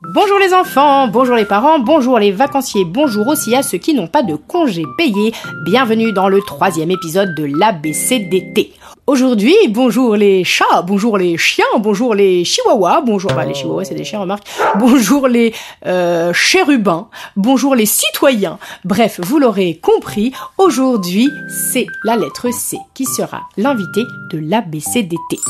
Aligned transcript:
Bonjour 0.00 0.38
les 0.38 0.54
enfants, 0.54 1.08
bonjour 1.08 1.34
les 1.34 1.44
parents, 1.44 1.80
bonjour 1.80 2.20
les 2.20 2.30
vacanciers, 2.30 2.84
bonjour 2.84 3.26
aussi 3.26 3.56
à 3.56 3.64
ceux 3.64 3.78
qui 3.78 3.94
n'ont 3.94 4.06
pas 4.06 4.22
de 4.22 4.36
congés 4.36 4.84
payés. 4.96 5.32
Bienvenue 5.64 6.12
dans 6.12 6.28
le 6.28 6.40
troisième 6.40 6.92
épisode 6.92 7.34
de 7.34 7.42
l'ABCDT. 7.44 8.74
Aujourd'hui, 9.08 9.56
bonjour 9.70 10.14
les 10.14 10.44
chats, 10.44 10.82
bonjour 10.86 11.18
les 11.18 11.36
chiens, 11.36 11.64
bonjour 11.80 12.14
les 12.14 12.44
chihuahuas, 12.44 13.00
bonjour, 13.00 13.32
bah 13.32 13.44
les 13.44 13.54
chihuahuas 13.54 13.86
c'est 13.86 13.96
des 13.96 14.04
chiens 14.04 14.20
remarque, 14.20 14.46
bonjour 14.78 15.26
les 15.26 15.52
euh, 15.84 16.32
chérubins, 16.32 17.08
bonjour 17.34 17.74
les 17.74 17.86
citoyens. 17.86 18.60
Bref, 18.84 19.18
vous 19.20 19.40
l'aurez 19.40 19.80
compris, 19.82 20.30
aujourd'hui 20.58 21.28
c'est 21.72 21.88
la 22.04 22.14
lettre 22.14 22.52
C 22.52 22.78
qui 22.94 23.04
sera 23.04 23.48
l'invité 23.56 24.04
de 24.30 24.38
l'ABCDT. 24.38 25.40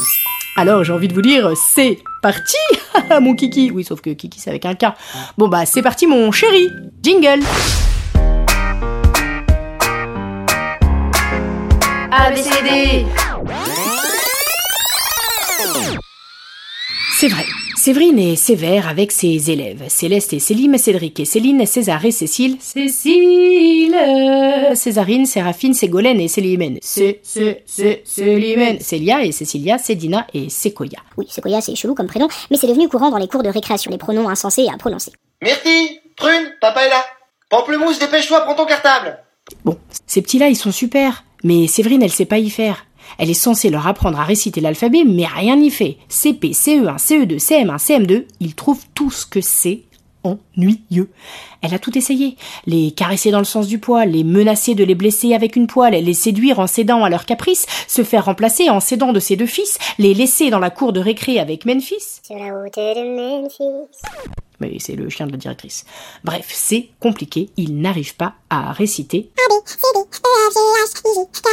Alors 0.59 0.83
j'ai 0.83 0.93
envie 0.93 1.07
de 1.07 1.15
vous 1.15 1.23
dire, 1.23 1.53
c'est 1.57 2.01
parti 2.21 2.57
mon 3.21 3.37
kiki. 3.37 3.71
Oui, 3.71 3.85
sauf 3.85 4.01
que 4.01 4.11
kiki 4.11 4.41
c'est 4.41 4.51
avec 4.51 4.67
un 4.67 4.75
K. 4.75 4.87
Bon 5.37 5.47
bah 5.47 5.65
c'est 5.67 5.83
parti 5.83 6.09
mon 6.09 6.33
chéri. 6.33 6.69
Jingle. 7.01 7.45
ABCD 12.11 13.07
C'est 17.15 17.29
vrai, 17.29 17.45
Séverine 17.79 18.19
est 18.19 18.35
sévère 18.35 18.89
avec 18.89 19.13
ses 19.13 19.53
élèves. 19.53 19.85
Céleste 19.87 20.33
et 20.33 20.41
Célim, 20.41 20.77
Cédric 20.77 21.21
et 21.21 21.25
Céline, 21.25 21.65
César 21.65 22.05
et 22.05 22.11
Cécile. 22.11 22.57
Cécile 22.59 23.97
Césarine, 24.75 25.27
Séraphine, 25.27 25.75
Ségolène 25.75 26.21
et 26.21 26.27
Célimène. 26.27 26.79
Cé, 26.83 27.21
cé, 27.23 27.63
cé, 27.67 28.03
Célimène. 28.05 28.81
Célia 28.81 29.25
et 29.25 29.31
Cécilia, 29.31 29.79
Cédina 29.79 30.27
et 30.35 30.49
Séquoia. 30.49 30.99
Oui, 31.17 31.29
Sequoia, 31.31 31.61
c'est 31.61 31.77
chelou 31.77 31.95
comme 31.95 32.09
prénom, 32.09 32.27
mais 32.51 32.57
c'est 32.57 32.67
devenu 32.67 32.89
courant 32.89 33.11
dans 33.11 33.17
les 33.17 33.29
cours 33.29 33.45
de 33.45 33.49
récréation, 33.49 33.93
les 33.93 33.99
pronoms 33.99 34.29
insensés 34.29 34.67
à 34.67 34.77
prononcer. 34.77 35.13
Myrtille, 35.41 36.01
Prune, 36.17 36.53
papa 36.61 36.85
est 36.85 36.91
là. 36.91 37.05
Pamplemousse, 37.49 38.01
dépêche-toi, 38.01 38.41
prends 38.41 38.57
ton 38.57 38.67
cartable. 38.67 39.19
Bon, 39.65 39.79
ces 40.05 40.21
petits-là, 40.21 40.49
ils 40.49 40.57
sont 40.57 40.73
super. 40.73 41.23
Mais 41.45 41.69
Séverine, 41.69 42.03
elle 42.03 42.11
sait 42.11 42.25
pas 42.25 42.39
y 42.39 42.51
faire. 42.51 42.87
Elle 43.17 43.31
est 43.31 43.35
censée 43.35 43.71
leur 43.71 43.87
apprendre 43.87 44.21
à 44.21 44.25
réciter 44.25 44.61
l'alphabet, 44.61 45.05
mais 45.05 45.27
rien 45.27 45.57
n'y 45.57 45.71
fait. 45.71 45.97
CP, 46.09 46.51
CE1, 46.51 46.99
CE2, 46.99 47.39
CM1, 47.39 47.79
CM2, 47.79 48.25
ils 48.41 48.55
trouvent 48.55 48.85
tout 48.95 49.11
ce 49.11 49.25
que 49.25 49.41
c'est 49.41 49.83
ennuyeux. 50.25 51.11
Elle 51.63 51.75
a 51.75 51.79
tout 51.79 51.97
essayé. 51.97 52.37
Les 52.67 52.91
caresser 52.93 53.31
dans 53.31 53.39
le 53.39 53.45
sens 53.45 53.67
du 53.67 53.79
poil, 53.79 54.11
les 54.11 54.25
menacer 54.25 54.75
de 54.75 54.85
les 54.85 54.95
blesser 54.95 55.35
avec 55.35 55.57
une 55.57 55.67
poêle, 55.67 55.93
les 55.93 56.15
séduire 56.15 56.59
en 56.61 56.67
cédant 56.67 57.05
à 57.05 57.11
leurs 57.11 57.27
caprices, 57.27 57.67
se 57.87 58.05
faire 58.05 58.27
remplacer 58.27 58.71
en 58.71 58.81
cédant 58.81 59.13
de 59.13 59.21
ses 59.21 59.37
deux 59.37 59.47
fils, 59.47 59.79
les 59.99 60.15
laisser 60.15 60.51
dans 60.51 60.59
la 60.59 60.71
cour 60.71 60.93
de 60.93 61.01
récré 61.01 61.39
avec 61.39 61.65
Memphis. 61.65 62.21
Sur 62.25 62.37
la 62.37 62.53
route 62.53 62.75
de 62.77 63.43
Memphis. 63.43 63.89
Mais 64.61 64.77
c'est 64.81 64.97
le 64.97 65.09
chien 65.09 65.27
de 65.27 65.33
la 65.33 65.39
directrice. 65.39 65.85
Bref, 66.25 66.49
c'est 66.53 66.89
compliqué, 67.01 67.51
ils 67.57 67.81
n'arrivent 67.81 68.17
pas 68.17 68.35
à 68.51 68.73
réciter 68.73 69.31
A, 69.37 69.55
B, 69.55 69.67
C, 69.67 69.77
D, 69.95 70.01
E, 70.01 70.03
F, 70.03 70.95
G, 70.99 71.01
H, 71.01 71.03
I, 71.05 71.15
J, 71.15 71.21
K, 71.33 71.48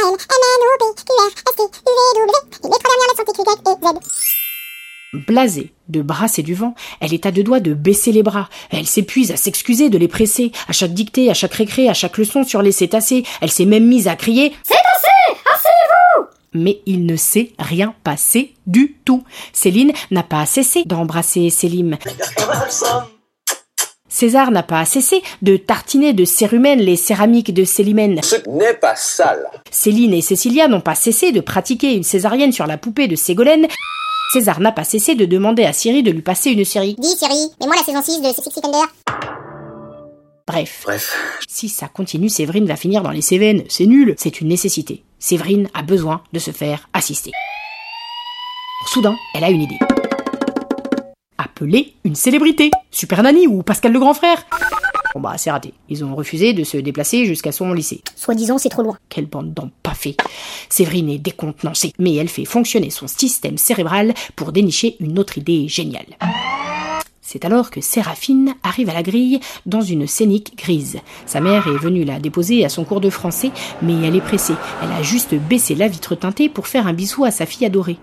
Blasée 5.26 5.72
de 5.88 6.02
brasser 6.02 6.42
du 6.42 6.54
vent, 6.54 6.74
elle 7.00 7.14
est 7.14 7.26
à 7.26 7.30
deux 7.30 7.42
doigts 7.42 7.60
de 7.60 7.74
baisser 7.74 8.12
les 8.12 8.22
bras. 8.22 8.48
Elle 8.70 8.86
s'épuise 8.86 9.30
à 9.32 9.36
s'excuser 9.36 9.88
de 9.88 9.98
les 9.98 10.08
presser. 10.08 10.52
À 10.68 10.72
chaque 10.72 10.94
dictée, 10.94 11.30
à 11.30 11.34
chaque 11.34 11.54
récré, 11.54 11.88
à 11.88 11.94
chaque 11.94 12.18
leçon 12.18 12.44
sur 12.44 12.62
les 12.62 12.72
cétacés, 12.72 13.24
elle 13.40 13.50
s'est 13.50 13.64
même 13.64 13.86
mise 13.86 14.08
à 14.08 14.16
crier 14.16 14.52
C'est 14.62 14.74
assez 14.74 15.40
Asseyez-vous 15.54 16.26
Mais 16.54 16.80
il 16.86 17.06
ne 17.06 17.16
s'est 17.16 17.52
rien 17.58 17.94
passé 18.04 18.54
du 18.66 18.96
tout. 19.04 19.24
Céline 19.52 19.92
n'a 20.10 20.22
pas 20.22 20.46
cessé 20.46 20.84
d'embrasser 20.84 21.50
Célim. 21.50 21.96
César 24.08 24.50
n'a 24.50 24.62
pas 24.62 24.84
cessé 24.86 25.22
de 25.42 25.58
tartiner 25.58 26.14
de 26.14 26.24
cérumen 26.24 26.80
les 26.80 26.96
céramiques 26.96 27.52
de 27.52 27.64
Célimène. 27.64 28.22
Ce 28.22 28.36
n'est 28.48 28.72
pas 28.72 28.96
sale. 28.96 29.46
Céline 29.70 30.14
et 30.14 30.22
Cécilia 30.22 30.68
n'ont 30.68 30.80
pas 30.80 30.94
cessé 30.94 31.32
de 31.32 31.40
pratiquer 31.40 31.92
une 31.92 32.02
césarienne 32.02 32.52
sur 32.52 32.66
la 32.66 32.78
poupée 32.78 33.08
de 33.08 33.16
Ségolène. 33.16 33.66
César 34.32 34.60
n'a 34.60 34.72
pas 34.72 34.84
cessé 34.84 35.14
de 35.14 35.24
demander 35.24 35.64
à 35.64 35.72
Siri 35.72 36.02
de 36.02 36.10
lui 36.10 36.22
passer 36.22 36.50
une 36.50 36.64
série. 36.64 36.96
Dis 36.98 37.16
Siri, 37.16 37.50
mets-moi 37.60 37.76
la 37.76 37.82
saison 37.82 38.02
6 38.02 38.20
de 38.22 38.28
Six 38.32 38.50
Feet 38.52 38.64
Under. 38.64 38.86
Bref, 40.46 40.82
Bref, 40.84 41.16
si 41.48 41.68
ça 41.68 41.88
continue, 41.88 42.28
Séverine 42.28 42.66
va 42.66 42.76
finir 42.76 43.02
dans 43.02 43.10
les 43.10 43.22
Cévennes. 43.22 43.64
C'est 43.68 43.86
nul, 43.86 44.14
c'est 44.16 44.40
une 44.40 44.48
nécessité. 44.48 45.02
Séverine 45.18 45.68
a 45.74 45.82
besoin 45.82 46.22
de 46.32 46.38
se 46.38 46.50
faire 46.50 46.88
assister. 46.92 47.32
Soudain, 48.86 49.16
elle 49.34 49.44
a 49.44 49.50
une 49.50 49.62
idée. 49.62 49.78
Appeler 51.38 51.94
une 52.04 52.14
célébrité. 52.14 52.70
Super 52.90 53.22
Nanny 53.22 53.46
ou 53.46 53.62
Pascal 53.62 53.92
le 53.92 53.98
grand 53.98 54.14
frère. 54.14 54.44
Bon 55.16 55.22
bah 55.22 55.38
c'est 55.38 55.50
raté. 55.50 55.72
Ils 55.88 56.04
ont 56.04 56.14
refusé 56.14 56.52
de 56.52 56.62
se 56.62 56.76
déplacer 56.76 57.24
jusqu'à 57.24 57.50
son 57.50 57.72
lycée. 57.72 58.02
Soi-disant, 58.16 58.58
c'est 58.58 58.68
trop 58.68 58.82
loin. 58.82 58.98
Quelle 59.08 59.24
bande 59.24 59.54
d'empaffés. 59.54 60.14
Séverine 60.68 61.08
est 61.08 61.16
décontenancée, 61.16 61.94
mais 61.98 62.16
elle 62.16 62.28
fait 62.28 62.44
fonctionner 62.44 62.90
son 62.90 63.06
système 63.06 63.56
cérébral 63.56 64.12
pour 64.36 64.52
dénicher 64.52 64.94
une 65.00 65.18
autre 65.18 65.38
idée 65.38 65.68
géniale. 65.68 66.04
C'est 67.22 67.46
alors 67.46 67.70
que 67.70 67.80
Séraphine 67.80 68.56
arrive 68.62 68.90
à 68.90 68.92
la 68.92 69.02
grille 69.02 69.40
dans 69.64 69.80
une 69.80 70.06
scénique 70.06 70.54
grise. 70.58 70.98
Sa 71.24 71.40
mère 71.40 71.66
est 71.66 71.78
venue 71.78 72.04
la 72.04 72.20
déposer 72.20 72.66
à 72.66 72.68
son 72.68 72.84
cours 72.84 73.00
de 73.00 73.08
français, 73.08 73.52
mais 73.80 73.98
elle 74.02 74.16
est 74.16 74.20
pressée. 74.20 74.56
Elle 74.82 74.92
a 74.92 75.02
juste 75.02 75.34
baissé 75.34 75.74
la 75.74 75.88
vitre 75.88 76.14
teintée 76.14 76.50
pour 76.50 76.66
faire 76.66 76.86
un 76.86 76.92
bisou 76.92 77.24
à 77.24 77.30
sa 77.30 77.46
fille 77.46 77.64
adorée. 77.64 77.96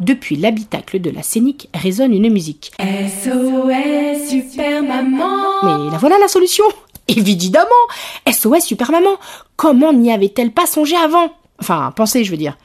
Depuis 0.00 0.36
l'habitacle 0.36 1.00
de 1.00 1.10
la 1.10 1.22
scénique 1.22 1.68
résonne 1.74 2.12
une 2.12 2.30
musique. 2.30 2.72
SOS 2.78 4.28
Super 4.28 4.82
Maman 4.82 5.26
Mais 5.62 5.90
la 5.90 5.98
voilà 5.98 6.18
la 6.18 6.28
solution 6.28 6.64
Évidemment 7.08 7.66
SOS 8.30 8.60
Super 8.60 8.90
Maman 8.90 9.16
Comment 9.56 9.92
n'y 9.92 10.12
avait-elle 10.12 10.52
pas 10.52 10.66
songé 10.66 10.96
avant? 10.96 11.32
Enfin, 11.60 11.92
pensé, 11.96 12.24
je 12.24 12.30
veux 12.30 12.36
dire. 12.36 12.58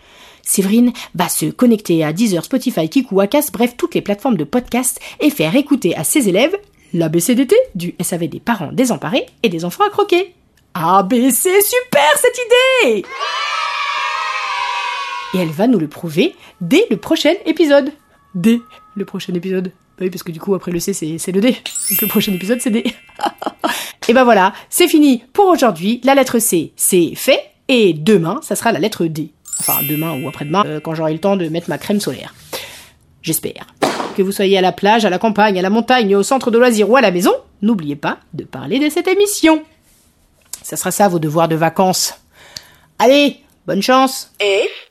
Séverine 0.43 0.91
va 1.15 1.29
se 1.29 1.45
connecter 1.45 2.03
à 2.03 2.11
Deezer, 2.11 2.43
Spotify, 2.43 2.89
Kiku, 2.89 3.21
Acast, 3.21 3.53
bref, 3.53 3.75
toutes 3.77 3.95
les 3.95 4.01
plateformes 4.01 4.37
de 4.37 4.43
podcast 4.43 4.99
et 5.19 5.29
faire 5.29 5.55
écouter 5.55 5.95
à 5.95 6.03
ses 6.03 6.27
élèves 6.27 6.55
l'ABCDT 6.93 7.55
du 7.75 7.95
SAV 8.01 8.27
des 8.27 8.39
parents 8.39 8.71
désemparés 8.73 9.27
et 9.43 9.49
des 9.49 9.63
enfants 9.63 9.85
à 9.85 9.89
croquer. 9.89 10.33
ABC, 10.73 11.49
super 11.61 12.17
cette 12.17 12.39
idée 12.87 13.05
Et 15.33 15.37
elle 15.37 15.49
va 15.49 15.67
nous 15.67 15.79
le 15.79 15.87
prouver 15.87 16.35
dès 16.59 16.85
le 16.89 16.97
prochain 16.97 17.33
épisode. 17.45 17.91
Dès 18.35 18.59
le 18.95 19.05
prochain 19.05 19.33
épisode. 19.33 19.71
Bah 19.97 20.05
oui, 20.05 20.09
parce 20.09 20.23
que 20.23 20.31
du 20.31 20.39
coup, 20.39 20.55
après 20.55 20.71
le 20.71 20.79
C, 20.79 20.93
c'est 20.93 21.31
le 21.31 21.41
D. 21.41 21.51
Donc 21.89 22.01
le 22.01 22.07
prochain 22.07 22.33
épisode, 22.33 22.59
c'est 22.61 22.69
D. 22.69 22.83
et 24.07 24.13
ben 24.13 24.23
voilà, 24.23 24.53
c'est 24.69 24.87
fini 24.87 25.23
pour 25.31 25.45
aujourd'hui. 25.47 26.01
La 26.03 26.15
lettre 26.15 26.39
C, 26.39 26.73
c'est 26.75 27.13
fait. 27.15 27.39
Et 27.67 27.93
demain, 27.93 28.39
ça 28.41 28.55
sera 28.55 28.71
la 28.71 28.79
lettre 28.79 29.05
D. 29.05 29.31
Enfin, 29.59 29.79
demain 29.87 30.19
ou 30.21 30.27
après-demain, 30.27 30.63
euh, 30.65 30.79
quand 30.79 30.95
j'aurai 30.95 31.13
le 31.13 31.19
temps 31.19 31.37
de 31.37 31.47
mettre 31.47 31.69
ma 31.69 31.77
crème 31.77 31.99
solaire. 31.99 32.33
J'espère. 33.21 33.67
Que 34.17 34.23
vous 34.23 34.31
soyez 34.31 34.57
à 34.57 34.61
la 34.61 34.71
plage, 34.71 35.05
à 35.05 35.09
la 35.09 35.19
campagne, 35.19 35.57
à 35.57 35.61
la 35.61 35.69
montagne, 35.69 36.15
au 36.15 36.23
centre 36.23 36.51
de 36.51 36.57
loisirs 36.57 36.89
ou 36.89 36.97
à 36.97 37.01
la 37.01 37.11
maison, 37.11 37.33
n'oubliez 37.61 37.95
pas 37.95 38.17
de 38.33 38.43
parler 38.43 38.79
de 38.79 38.89
cette 38.89 39.07
émission. 39.07 39.63
Ça 40.63 40.75
sera 40.75 40.91
ça, 40.91 41.07
vos 41.07 41.19
devoirs 41.19 41.47
de 41.47 41.55
vacances. 41.55 42.15
Allez, 42.99 43.37
bonne 43.65 43.81
chance 43.81 44.31
F 44.41 44.90